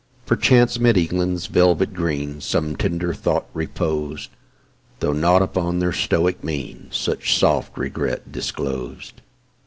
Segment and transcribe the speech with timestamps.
[0.25, 4.29] Perchance 'mid England's velvet green Some tender thought repos'd,
[4.99, 9.21] Though nought upon their stoic mien Such soft regret disclos'd.